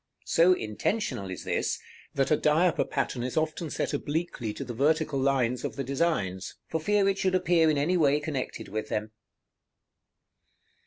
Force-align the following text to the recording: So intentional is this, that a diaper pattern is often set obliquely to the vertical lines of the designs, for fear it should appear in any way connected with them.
So 0.25 0.53
intentional 0.53 1.29
is 1.29 1.43
this, 1.43 1.77
that 2.15 2.31
a 2.31 2.35
diaper 2.35 2.83
pattern 2.85 3.21
is 3.21 3.37
often 3.37 3.69
set 3.69 3.93
obliquely 3.93 4.51
to 4.55 4.63
the 4.63 4.73
vertical 4.73 5.19
lines 5.19 5.63
of 5.63 5.75
the 5.75 5.83
designs, 5.83 6.55
for 6.65 6.79
fear 6.81 7.07
it 7.07 7.19
should 7.19 7.35
appear 7.35 7.69
in 7.69 7.77
any 7.77 7.97
way 7.97 8.19
connected 8.19 8.67
with 8.67 8.89
them. 8.89 9.11